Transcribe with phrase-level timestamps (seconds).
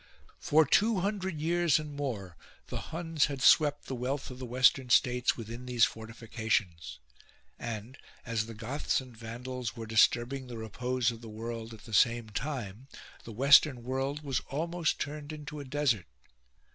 [0.39, 2.35] For two hundred years and more
[2.69, 6.97] the Huns had swept the wealth of the western states within these fortifications,
[7.59, 11.93] and as the Goths and Vandals were disturbing the repose of the world at the
[11.93, 12.87] same time
[13.25, 16.07] the western world was almost turned into a desert.